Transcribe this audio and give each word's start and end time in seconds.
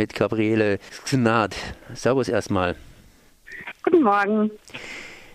mit 0.00 0.14
Gabriele 0.14 0.78
Gnad. 1.10 1.54
Servus 1.92 2.30
erstmal. 2.30 2.74
Guten 3.82 4.02
Morgen. 4.02 4.50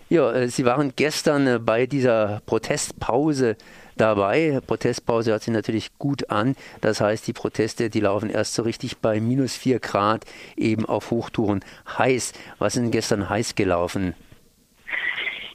Ja, 0.08 0.32
äh, 0.32 0.48
Sie 0.48 0.64
waren 0.64 0.92
gestern 0.96 1.46
äh, 1.46 1.60
bei 1.60 1.86
dieser 1.86 2.42
Protestpause 2.46 3.56
dabei. 3.96 4.60
Protestpause 4.66 5.30
hört 5.30 5.42
sich 5.42 5.54
natürlich 5.54 5.96
gut 5.98 6.30
an. 6.30 6.56
Das 6.80 7.00
heißt, 7.00 7.28
die 7.28 7.32
Proteste, 7.32 7.90
die 7.90 8.00
laufen 8.00 8.28
erst 8.28 8.54
so 8.54 8.62
richtig 8.62 8.98
bei 8.98 9.20
minus 9.20 9.54
4 9.54 9.78
Grad 9.78 10.24
eben 10.56 10.84
auf 10.84 11.12
Hochtouren 11.12 11.64
heiß. 11.96 12.32
Was 12.58 12.74
ist 12.74 12.82
denn 12.82 12.90
gestern 12.90 13.30
heiß 13.30 13.54
gelaufen? 13.54 14.14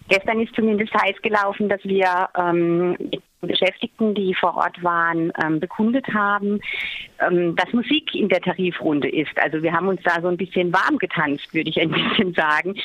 Gestern 0.08 0.40
ist 0.40 0.56
zumindest 0.56 0.94
heiß 0.94 1.22
gelaufen, 1.22 1.68
dass 1.68 1.84
wir 1.84 2.30
ähm, 2.38 2.96
Beschäftigten, 3.48 4.14
die 4.14 4.34
vor 4.36 4.56
Ort 4.56 4.84
waren, 4.84 5.32
ähm, 5.44 5.60
bekundet 5.60 6.08
haben, 6.14 6.60
ähm, 7.20 7.56
dass 7.56 7.72
Musik 7.74 8.14
in 8.14 8.30
der 8.30 8.42
Tarifrunde 8.42 9.10
ist. 9.10 9.32
Also 9.42 9.64
wir 9.64 9.74
haben 9.74 9.88
uns 9.88 10.02
da 10.04 10.22
so 10.22 10.28
ein 10.28 10.38
bisschen 10.38 10.72
warm 10.74 10.98
getanzt, 10.98 11.54
würde 11.54 11.70
ich 11.70 11.80
ein 11.80 11.92
bisschen 11.92 12.34
sagen. 12.34 12.76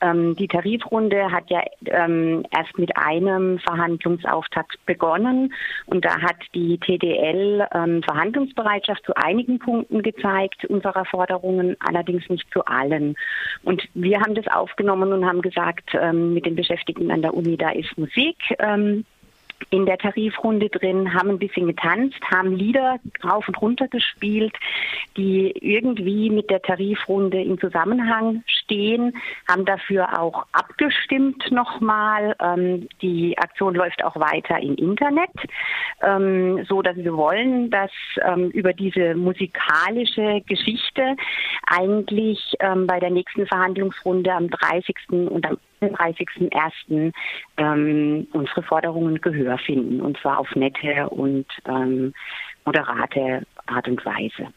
Ähm, 0.00 0.36
die 0.36 0.48
Tarifrunde 0.48 1.30
hat 1.30 1.50
ja 1.50 1.62
ähm, 1.86 2.44
erst 2.50 2.78
mit 2.78 2.96
einem 2.96 3.58
Verhandlungsauftakt 3.58 4.78
begonnen 4.86 5.52
und 5.86 6.04
da 6.04 6.20
hat 6.20 6.36
die 6.54 6.78
TDL 6.78 7.66
ähm, 7.74 8.02
Verhandlungsbereitschaft 8.02 9.04
zu 9.04 9.14
einigen 9.16 9.58
Punkten 9.58 10.02
gezeigt, 10.02 10.64
unserer 10.66 11.04
Forderungen, 11.04 11.76
allerdings 11.80 12.28
nicht 12.28 12.46
zu 12.52 12.64
allen. 12.66 13.16
Und 13.62 13.82
wir 13.94 14.20
haben 14.20 14.34
das 14.34 14.46
aufgenommen 14.48 15.12
und 15.12 15.24
haben 15.24 15.42
gesagt, 15.42 15.90
ähm, 15.94 16.34
mit 16.34 16.46
den 16.46 16.56
Beschäftigten 16.56 17.10
an 17.10 17.22
der 17.22 17.34
Uni, 17.34 17.56
da 17.56 17.70
ist 17.70 17.96
Musik 17.96 18.36
in 19.70 19.86
der 19.86 19.98
Tarifrunde 19.98 20.68
drin, 20.68 21.14
haben 21.14 21.30
ein 21.30 21.38
bisschen 21.38 21.66
getanzt, 21.66 22.20
haben 22.30 22.56
Lieder 22.56 22.98
rauf 23.24 23.46
und 23.48 23.60
runter 23.60 23.88
gespielt, 23.88 24.54
die 25.16 25.50
irgendwie 25.60 26.30
mit 26.30 26.50
der 26.50 26.62
Tarifrunde 26.62 27.42
im 27.42 27.58
Zusammenhang 27.58 28.42
stehen, 28.46 29.16
haben 29.48 29.64
dafür 29.64 30.20
auch 30.20 30.46
abgestimmt 30.52 31.50
nochmal. 31.50 32.34
Ähm, 32.40 32.88
die 33.02 33.36
Aktion 33.38 33.74
läuft 33.74 34.04
auch 34.04 34.16
weiter 34.16 34.58
im 34.60 34.74
Internet, 34.76 35.30
ähm, 36.02 36.64
so 36.68 36.82
dass 36.82 36.96
wir 36.96 37.16
wollen, 37.16 37.70
dass 37.70 37.90
ähm, 38.24 38.50
über 38.50 38.72
diese 38.72 39.14
musikalische 39.14 40.42
Geschichte 40.46 41.16
eigentlich 41.66 42.38
ähm, 42.60 42.86
bei 42.86 43.00
der 43.00 43.10
nächsten 43.10 43.46
Verhandlungsrunde 43.46 44.32
am 44.32 44.48
30. 44.50 44.96
und 45.10 45.46
am 45.46 45.58
30.01. 45.88 47.12
Ähm, 47.56 48.26
unsere 48.32 48.62
Forderungen 48.62 49.20
Gehör 49.20 49.58
finden, 49.58 50.00
und 50.00 50.18
zwar 50.18 50.38
auf 50.38 50.54
nette 50.54 51.08
und 51.10 51.46
ähm, 51.66 52.12
moderate 52.64 53.46
Art 53.66 53.88
und 53.88 54.04
Weise. 54.04 54.48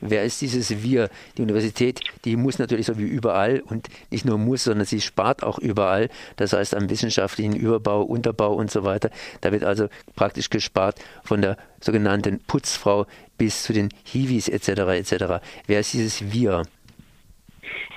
Wer 0.00 0.24
ist 0.24 0.40
dieses 0.40 0.82
Wir? 0.82 1.10
Die 1.36 1.42
Universität, 1.42 2.00
die 2.24 2.36
muss 2.36 2.58
natürlich 2.58 2.86
so 2.86 2.98
wie 2.98 3.04
überall 3.04 3.60
und 3.60 3.88
nicht 4.10 4.24
nur 4.24 4.38
muss, 4.38 4.64
sondern 4.64 4.86
sie 4.86 5.00
spart 5.00 5.42
auch 5.42 5.58
überall. 5.58 6.08
Das 6.36 6.52
heißt 6.52 6.74
am 6.74 6.88
wissenschaftlichen 6.88 7.54
Überbau, 7.54 8.02
Unterbau 8.02 8.54
und 8.54 8.70
so 8.70 8.84
weiter. 8.84 9.10
Da 9.40 9.52
wird 9.52 9.64
also 9.64 9.88
praktisch 10.14 10.50
gespart 10.50 11.00
von 11.24 11.42
der 11.42 11.56
sogenannten 11.80 12.40
Putzfrau 12.46 13.06
bis 13.38 13.64
zu 13.64 13.72
den 13.72 13.90
Hiwis 14.04 14.48
etc. 14.48 14.68
etc. 14.68 15.24
Wer 15.66 15.80
ist 15.80 15.92
dieses 15.92 16.32
Wir? 16.32 16.62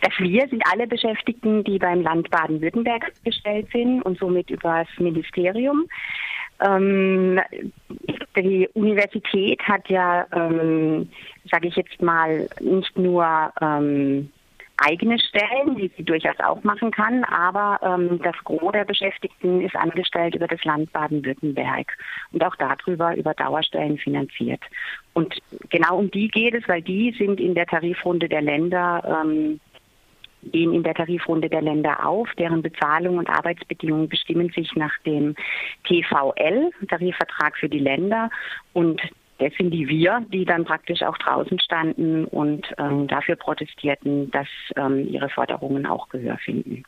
Das 0.01 0.13
Wir 0.19 0.47
sind 0.47 0.63
alle 0.71 0.87
Beschäftigten, 0.87 1.63
die 1.63 1.79
beim 1.79 2.01
Land 2.01 2.29
Baden-Württemberg 2.29 3.11
gestellt 3.23 3.67
sind 3.71 4.01
und 4.03 4.17
somit 4.19 4.49
über 4.49 4.85
das 4.85 4.99
Ministerium. 4.99 5.85
Ähm, 6.61 7.39
die 8.35 8.67
Universität 8.73 9.61
hat 9.63 9.87
ja, 9.89 10.25
ähm, 10.33 11.09
sage 11.49 11.69
ich 11.69 11.75
jetzt 11.75 12.01
mal, 12.01 12.49
nicht 12.59 12.97
nur 12.97 13.53
ähm, 13.61 14.29
eigene 14.81 15.19
Stellen, 15.19 15.75
die 15.75 15.91
sie 15.95 16.03
durchaus 16.03 16.39
auch 16.39 16.63
machen 16.63 16.91
kann, 16.91 17.23
aber 17.25 17.79
ähm, 17.83 18.19
das 18.23 18.35
Gros 18.43 18.71
der 18.71 18.85
Beschäftigten 18.85 19.61
ist 19.61 19.75
angestellt 19.75 20.35
über 20.35 20.47
das 20.47 20.63
Land 20.63 20.91
Baden-Württemberg 20.93 21.97
und 22.31 22.43
auch 22.43 22.55
darüber 22.55 23.15
über 23.15 23.33
Dauerstellen 23.33 23.97
finanziert. 23.97 24.61
Und 25.13 25.35
genau 25.69 25.97
um 25.97 26.11
die 26.11 26.29
geht 26.29 26.53
es, 26.53 26.67
weil 26.67 26.81
die 26.81 27.11
sind 27.17 27.39
in 27.39 27.55
der 27.55 27.65
Tarifrunde 27.65 28.29
der 28.29 28.41
Länder 28.41 29.23
ähm, 29.23 29.59
gehen 30.43 30.73
in 30.73 30.83
der 30.83 30.93
Tarifrunde 30.93 31.49
der 31.49 31.61
Länder 31.61 32.05
auf. 32.05 32.29
Deren 32.37 32.61
Bezahlung 32.61 33.17
und 33.17 33.29
Arbeitsbedingungen 33.29 34.09
bestimmen 34.09 34.49
sich 34.49 34.75
nach 34.75 34.97
dem 35.05 35.35
TVL, 35.85 36.71
Tarifvertrag 36.87 37.57
für 37.57 37.69
die 37.69 37.79
Länder. 37.79 38.29
Und 38.73 39.01
das 39.39 39.53
sind 39.57 39.71
die 39.71 39.87
wir, 39.87 40.25
die 40.31 40.45
dann 40.45 40.65
praktisch 40.65 41.01
auch 41.01 41.17
draußen 41.17 41.59
standen 41.59 42.25
und 42.25 42.67
ähm, 42.77 43.07
dafür 43.07 43.35
protestierten, 43.35 44.29
dass 44.31 44.47
ähm, 44.75 45.07
ihre 45.07 45.29
Forderungen 45.29 45.85
auch 45.85 46.09
Gehör 46.09 46.37
finden. 46.37 46.83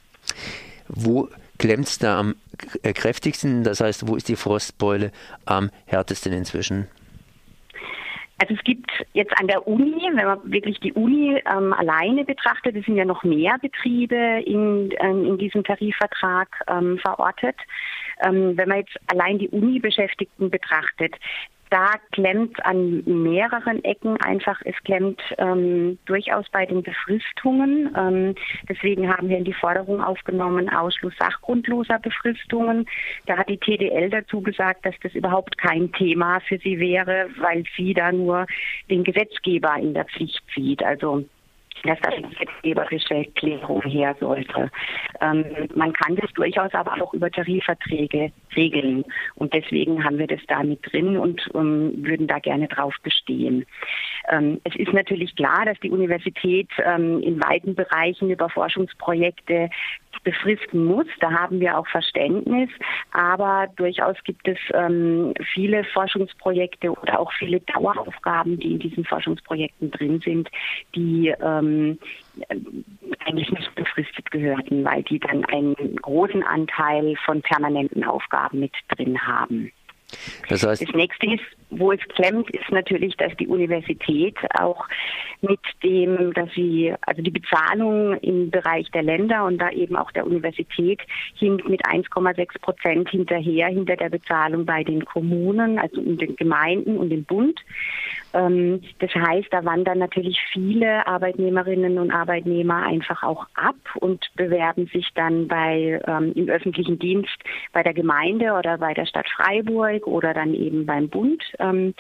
Wo 0.88 1.30
klemmt 1.58 1.88
es 1.88 2.00
da 2.00 2.20
am 2.20 2.36
kräftigsten? 2.84 3.64
Das 3.64 3.80
heißt, 3.80 4.08
wo 4.08 4.16
ist 4.16 4.28
die 4.28 4.36
Frostbeule 4.36 5.12
am 5.46 5.70
härtesten 5.86 6.34
inzwischen? 6.34 6.88
Also 8.42 8.56
es 8.56 8.64
gibt 8.64 8.90
jetzt 9.14 9.40
an 9.40 9.46
der 9.46 9.68
Uni, 9.68 10.02
wenn 10.16 10.26
man 10.26 10.40
wirklich 10.52 10.80
die 10.80 10.94
Uni 10.94 11.40
ähm, 11.46 11.74
alleine 11.74 12.26
betrachtet, 12.26 12.76
es 12.76 12.84
sind 12.86 12.96
ja 12.96 13.06
noch 13.06 13.24
mehr 13.24 13.60
Betriebe 13.62 14.42
in, 14.44 14.92
ähm, 15.00 15.28
in 15.28 15.38
diesem 15.38 15.64
Tarifvertrag 15.64 16.48
ähm, 16.68 16.98
verortet. 16.98 17.56
Ähm, 18.24 18.58
wenn 18.58 18.68
man 18.68 18.80
jetzt 18.80 18.98
allein 19.12 19.38
die 19.38 19.50
Uni-Beschäftigten 19.50 20.50
betrachtet, 20.50 21.14
da 21.72 21.94
klemmt 22.12 22.64
an 22.66 23.02
mehreren 23.06 23.82
Ecken 23.86 24.18
einfach, 24.22 24.62
es 24.66 24.76
klemmt 24.84 25.22
ähm, 25.38 25.98
durchaus 26.06 26.46
bei 26.50 26.66
den 26.66 26.84
Befristungen. 26.84 27.96
Ähm, 27.98 28.36
deswegen 28.68 29.10
haben 29.10 29.30
wir 29.30 29.38
in 29.38 29.46
die 29.46 29.54
Forderung 29.54 30.02
aufgenommen, 30.02 30.70
Ausschluss 30.70 31.14
sachgrundloser 31.18 31.98
Befristungen. 32.00 32.86
Da 33.26 33.38
hat 33.38 33.48
die 33.48 33.58
TDL 33.58 34.10
dazu 34.10 34.42
gesagt, 34.42 34.86
dass 34.86 34.96
das 35.02 35.16
überhaupt 35.16 35.58
kein 35.58 35.92
Thema 35.94 36.42
für 36.42 36.58
sie 36.58 36.78
wäre, 36.78 37.30
weil 37.40 37.64
sie 37.78 37.94
da 37.94 38.12
nur 38.12 38.46
den 38.90 39.06
Gesetzgeber 39.06 39.76
in 39.80 39.94
der 39.94 40.06
Pflicht 40.06 40.44
sieht. 40.54 40.84
Also 40.84 41.24
dass 41.84 42.00
da 42.02 42.10
eine 42.10 42.28
gesetzgeberische 42.28 43.26
Klärung 43.36 43.82
her 43.84 44.16
sollte. 44.20 44.70
Ähm, 45.20 45.46
man 45.76 45.94
kann 45.94 46.16
das 46.16 46.32
durchaus 46.34 46.74
aber 46.74 47.02
auch 47.02 47.14
über 47.14 47.32
Tarifverträge 47.32 48.32
regeln. 48.56 49.04
Und 49.36 49.54
deswegen 49.54 50.04
haben 50.04 50.18
wir 50.18 50.28
das 50.28 50.42
da 50.48 50.64
mit 50.64 50.80
drin 50.92 51.18
und 51.18 51.42
ähm, 51.56 51.94
würden 51.98 52.28
da 52.28 52.40
gerne 52.40 52.68
drauf 52.68 52.96
bestehen. 53.04 53.66
Ähm, 54.30 54.62
es 54.64 54.76
ist 54.76 54.94
natürlich 54.94 55.36
klar, 55.36 55.66
dass 55.66 55.80
die 55.80 55.90
Universität 55.90 56.70
ähm, 56.84 57.22
in 57.22 57.42
weiten 57.42 57.76
Bereichen 57.76 58.30
über 58.30 58.50
Forschungsprojekte 58.50 59.70
befristen 60.24 60.86
muss. 60.86 61.08
Da 61.20 61.32
haben 61.32 61.60
wir 61.60 61.78
auch 61.78 61.88
Verständnis. 61.88 62.70
Aber 63.12 63.68
durchaus 63.76 64.16
gibt 64.24 64.48
es 64.48 64.58
ähm, 64.74 65.34
viele 65.54 65.84
Forschungsprojekte 65.86 66.92
oder 66.92 67.20
auch 67.20 67.32
viele 67.34 67.60
Daueraufgaben, 67.62 68.60
die 68.60 68.74
in 68.74 68.80
diesen 68.80 69.06
Forschungsprojekten 69.06 69.92
drin 69.92 70.22
sind, 70.24 70.50
die 70.96 71.34
ähm, 71.62 71.98
eigentlich 73.26 73.52
nicht 73.52 73.76
befristet 73.76 74.30
gehörten, 74.32 74.84
weil 74.84 75.04
die 75.04 75.20
dann 75.20 75.46
einen 75.46 75.96
großen 75.98 76.44
Anteil 76.44 77.16
von 77.26 77.42
permanenten 77.42 78.04
Aufgaben 78.04 78.60
mit 78.60 78.74
drin 78.90 79.22
haben. 79.22 79.72
Das, 80.50 80.66
heißt, 80.66 80.82
das 80.82 80.96
nächste 80.96 81.28
ist, 81.28 81.44
wo 81.72 81.92
es 81.92 82.00
klemmt, 82.10 82.50
ist 82.52 82.70
natürlich, 82.70 83.16
dass 83.18 83.36
die 83.38 83.48
Universität 83.48 84.38
auch 84.60 84.88
mit 85.42 85.60
dem, 85.84 86.34
dass 86.34 86.52
sie, 86.54 86.94
also 87.02 87.22
die 87.22 87.32
Bezahlung 87.32 88.18
im 88.18 88.52
Bereich 88.52 88.92
der 88.92 89.04
Länder 89.04 89.46
und 89.46 89.58
da 89.58 89.70
eben 89.72 89.96
auch 89.96 90.12
der 90.12 90.28
Universität 90.28 91.00
hinkt 91.36 91.68
mit 91.68 91.86
1,6 91.86 92.62
Prozent 92.62 93.10
hinterher, 93.10 93.68
hinter 93.68 93.96
der 93.96 94.10
Bezahlung 94.10 94.66
bei 94.66 94.84
den 94.84 95.06
Kommunen, 95.06 95.80
also 95.80 96.02
in 96.02 96.18
den 96.18 96.36
Gemeinden 96.36 96.98
und 96.98 97.10
dem 97.10 97.24
Bund. 97.24 97.60
Ähm, 98.34 98.82
das 99.00 99.14
heißt, 99.14 99.48
da 99.52 99.66
wandern 99.66 100.00
natürlich 100.00 100.40
viele 100.54 101.06
Arbeitnehmerinnen 101.08 101.98
und 101.98 102.12
Arbeitnehmer 102.12 102.84
einfach 102.84 103.24
auch 103.24 103.46
ab 103.56 103.76
und 103.96 104.26
bewerben 104.36 104.88
sich 104.88 105.08
dann 105.16 105.48
bei 105.48 106.02
ähm, 106.08 106.34
im 106.36 106.50
öffentlichen 106.50 107.00
Dienst 107.00 107.38
bei 107.74 107.84
der 107.84 107.94
Gemeinde 107.94 108.54
oder 108.54 108.78
bei 108.78 108.94
der 108.94 109.06
Stadt 109.06 109.28
Freiburg 109.30 110.08
oder 110.08 110.34
dann 110.34 110.54
eben 110.54 110.86
beim 110.86 111.10
Bund. 111.10 111.44
Ähm, 111.62 111.94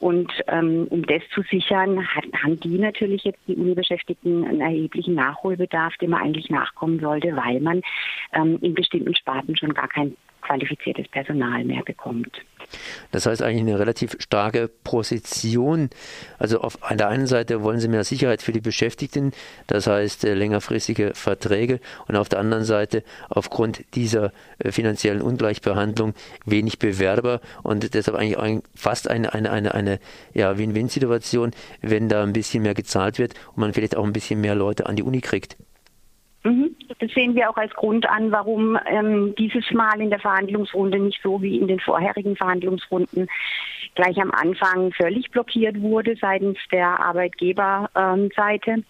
und 0.00 0.32
ähm, 0.48 0.86
um 0.90 1.06
das 1.06 1.22
zu 1.32 1.42
sichern, 1.42 2.06
hat, 2.06 2.24
haben 2.42 2.58
die 2.60 2.78
natürlich 2.78 3.24
jetzt 3.24 3.38
die 3.46 3.54
Uni-Beschäftigten 3.54 4.44
einen 4.44 4.60
erheblichen 4.60 5.14
Nachholbedarf, 5.14 5.96
dem 5.98 6.10
man 6.10 6.22
eigentlich 6.22 6.50
nachkommen 6.50 6.98
sollte, 7.00 7.36
weil 7.36 7.60
man 7.60 7.80
ähm, 8.32 8.58
in 8.60 8.74
bestimmten 8.74 9.14
Sparten 9.14 9.56
schon 9.56 9.72
gar 9.72 9.88
kein 9.88 10.16
qualifiziertes 10.44 11.08
Personal 11.08 11.64
mehr 11.64 11.82
bekommt. 11.82 12.40
Das 13.10 13.26
heißt 13.26 13.42
eigentlich 13.42 13.62
eine 13.62 13.78
relativ 13.78 14.16
starke 14.18 14.68
Position. 14.68 15.90
Also 16.38 16.60
auf 16.60 16.78
der 16.90 17.08
einen 17.08 17.26
Seite 17.26 17.62
wollen 17.62 17.80
Sie 17.80 17.88
mehr 17.88 18.04
Sicherheit 18.04 18.42
für 18.42 18.52
die 18.52 18.60
Beschäftigten, 18.60 19.32
das 19.66 19.86
heißt 19.86 20.24
äh, 20.24 20.34
längerfristige 20.34 21.12
Verträge 21.14 21.80
und 22.08 22.16
auf 22.16 22.28
der 22.28 22.38
anderen 22.38 22.64
Seite 22.64 23.02
aufgrund 23.28 23.84
dieser 23.94 24.32
äh, 24.58 24.72
finanziellen 24.72 25.22
Ungleichbehandlung 25.22 26.14
wenig 26.44 26.78
Bewerber 26.78 27.40
und 27.62 27.94
deshalb 27.94 28.16
eigentlich 28.16 28.62
fast 28.74 29.08
eine, 29.08 29.34
eine, 29.34 29.50
eine, 29.50 29.74
eine 29.74 30.00
ja, 30.32 30.58
Win-Win-Situation, 30.58 31.52
wenn 31.82 32.08
da 32.08 32.22
ein 32.22 32.32
bisschen 32.32 32.62
mehr 32.62 32.74
gezahlt 32.74 33.18
wird 33.18 33.34
und 33.50 33.58
man 33.58 33.72
vielleicht 33.72 33.96
auch 33.96 34.04
ein 34.04 34.12
bisschen 34.12 34.40
mehr 34.40 34.54
Leute 34.54 34.86
an 34.86 34.96
die 34.96 35.02
Uni 35.02 35.20
kriegt. 35.20 35.56
Mhm. 36.44 36.76
Das 36.98 37.10
sehen 37.12 37.34
wir 37.34 37.50
auch 37.50 37.56
als 37.56 37.72
Grund 37.74 38.08
an, 38.08 38.30
warum 38.30 38.78
ähm, 38.86 39.34
dieses 39.36 39.70
Mal 39.72 40.00
in 40.00 40.10
der 40.10 40.20
Verhandlungsrunde 40.20 40.98
nicht 40.98 41.20
so 41.22 41.42
wie 41.42 41.58
in 41.58 41.68
den 41.68 41.80
vorherigen 41.80 42.36
Verhandlungsrunden 42.36 43.28
gleich 43.94 44.20
am 44.20 44.30
Anfang 44.30 44.92
völlig 44.92 45.30
blockiert 45.30 45.80
wurde 45.80 46.16
seitens 46.16 46.58
der 46.70 47.00
Arbeitgeberseite. 47.00 48.70
Ähm, 48.70 48.84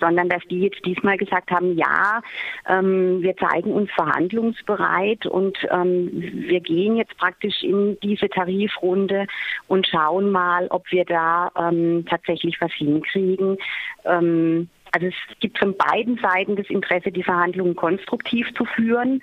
sondern 0.00 0.28
dass 0.28 0.42
die 0.50 0.60
jetzt 0.60 0.84
diesmal 0.84 1.16
gesagt 1.16 1.50
haben, 1.50 1.76
ja, 1.76 2.22
ähm, 2.68 3.22
wir 3.22 3.36
zeigen 3.36 3.72
uns 3.72 3.90
verhandlungsbereit 3.92 5.26
und 5.26 5.58
ähm, 5.70 6.10
wir 6.12 6.60
gehen 6.60 6.96
jetzt 6.96 7.16
praktisch 7.18 7.62
in 7.62 7.98
diese 8.00 8.28
Tarifrunde 8.28 9.26
und 9.66 9.86
schauen 9.86 10.30
mal, 10.30 10.68
ob 10.68 10.90
wir 10.90 11.04
da 11.04 11.50
ähm, 11.58 12.04
tatsächlich 12.08 12.60
was 12.60 12.72
hinkriegen. 12.72 13.58
Ähm, 14.04 14.68
also 14.92 15.06
es 15.06 15.14
gibt 15.40 15.58
von 15.58 15.76
beiden 15.76 16.18
Seiten 16.18 16.56
das 16.56 16.68
Interesse, 16.68 17.12
die 17.12 17.22
Verhandlungen 17.22 17.76
konstruktiv 17.76 18.46
zu 18.54 18.64
führen, 18.64 19.22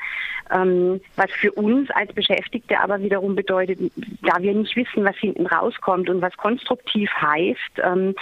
ähm, 0.51 1.01
was 1.15 1.31
für 1.31 1.51
uns 1.51 1.89
als 1.91 2.13
Beschäftigte 2.13 2.79
aber 2.79 3.01
wiederum 3.01 3.35
bedeutet, 3.35 3.79
da 4.21 4.41
wir 4.41 4.53
nicht 4.53 4.75
wissen, 4.75 5.03
was 5.03 5.15
hinten 5.17 5.47
rauskommt 5.47 6.09
und 6.09 6.21
was 6.21 6.35
konstruktiv 6.37 7.09
heißt, 7.19 7.81
ähm, 7.83 8.15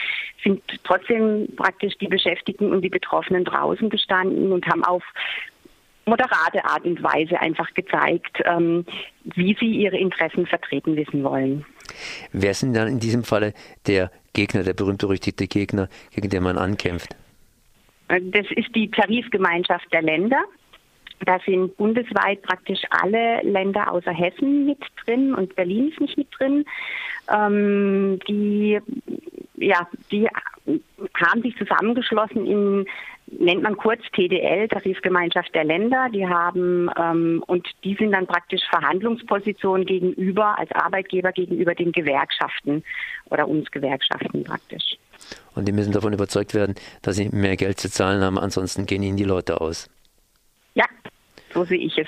sind 0.44 0.62
trotzdem 0.84 1.48
praktisch 1.56 1.98
die 1.98 2.08
Beschäftigten 2.08 2.72
und 2.72 2.82
die 2.82 2.90
Betroffenen 2.90 3.44
draußen 3.44 3.90
gestanden 3.90 4.52
und 4.52 4.66
haben 4.68 4.84
auf 4.84 5.04
moderate 6.06 6.66
Art 6.66 6.84
und 6.86 7.02
Weise 7.02 7.40
einfach 7.40 7.74
gezeigt, 7.74 8.42
ähm, 8.46 8.86
wie 9.24 9.56
sie 9.60 9.68
ihre 9.68 9.98
Interessen 9.98 10.46
vertreten 10.46 10.96
wissen 10.96 11.24
wollen. 11.24 11.66
Wer 12.32 12.54
sind 12.54 12.74
dann 12.74 12.88
in 12.88 13.00
diesem 13.00 13.24
Falle 13.24 13.54
der 13.88 14.12
Gegner, 14.34 14.64
der 14.64 14.74
berühmt-berüchtigte 14.74 15.48
Gegner, 15.48 15.90
gegen 16.12 16.30
den 16.30 16.44
man 16.44 16.58
ankämpft? 16.58 17.16
Das 18.22 18.46
ist 18.52 18.76
die 18.76 18.90
Tarifgemeinschaft 18.90 19.92
der 19.92 20.02
Länder. 20.02 20.44
Da 21.26 21.40
sind 21.46 21.78
bundesweit 21.78 22.42
praktisch 22.42 22.82
alle 22.90 23.42
Länder 23.44 23.92
außer 23.92 24.12
Hessen 24.12 24.66
mit 24.66 24.80
drin 25.04 25.34
und 25.34 25.56
Berlin 25.56 25.90
ist 25.90 26.02
nicht 26.02 26.18
mit 26.18 26.28
drin. 26.38 26.66
Ähm, 27.34 28.20
die, 28.28 28.80
ja, 29.56 29.88
die 30.12 30.28
haben 31.16 31.42
sich 31.42 31.56
zusammengeschlossen 31.58 32.46
in 32.46 32.86
nennt 33.44 33.64
man 33.64 33.78
kurz 33.78 34.02
TDL, 34.14 34.68
Tarifgemeinschaft 34.68 35.54
der 35.54 35.64
Länder. 35.64 36.08
Die 36.14 36.28
haben 36.28 36.90
ähm, 36.98 37.44
und 37.48 37.68
die 37.84 37.96
sind 37.96 38.12
dann 38.12 38.28
praktisch 38.28 38.62
Verhandlungsposition 38.70 39.86
gegenüber 39.86 40.58
als 40.58 40.72
Arbeitgeber 40.72 41.32
gegenüber 41.32 41.76
den 41.76 41.92
Gewerkschaften 41.92 42.84
oder 43.30 43.48
uns 43.48 43.70
Gewerkschaften 43.72 44.44
praktisch. 44.44 44.98
Und 45.56 45.68
die 45.68 45.72
müssen 45.72 45.94
davon 45.94 46.14
überzeugt 46.14 46.54
werden, 46.54 46.76
dass 47.02 47.16
sie 47.16 47.30
mehr 47.30 47.56
Geld 47.56 47.80
zu 47.80 47.90
zahlen 47.90 48.22
haben, 48.22 48.38
ansonsten 48.38 48.86
gehen 48.86 49.04
ihnen 49.04 49.18
die 49.18 49.24
Leute 49.24 49.62
aus. 49.62 49.90
Ja, 50.74 50.86
so 51.54 51.64
sehe 51.64 51.78
ich 51.78 51.98
es. 51.98 52.08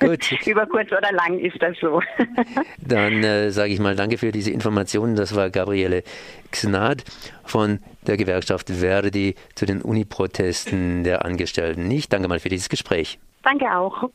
Gut. 0.00 0.32
Über 0.46 0.66
kurz 0.66 0.90
oder 0.92 1.12
lang 1.12 1.38
ist 1.38 1.60
das 1.60 1.76
so. 1.80 2.00
Dann 2.78 3.24
äh, 3.24 3.50
sage 3.50 3.72
ich 3.72 3.80
mal 3.80 3.96
danke 3.96 4.18
für 4.18 4.32
diese 4.32 4.50
Informationen. 4.50 5.16
Das 5.16 5.34
war 5.34 5.50
Gabriele 5.50 6.02
Xnad 6.50 7.04
von 7.44 7.80
der 8.06 8.16
Gewerkschaft 8.16 8.70
Verdi 8.70 9.34
zu 9.54 9.66
den 9.66 9.82
Uniprotesten 9.82 11.04
der 11.04 11.24
Angestellten. 11.24 11.90
Ich 11.90 12.08
danke 12.08 12.28
mal 12.28 12.38
für 12.38 12.48
dieses 12.48 12.68
Gespräch. 12.68 13.18
Danke 13.42 13.74
auch. 13.74 14.10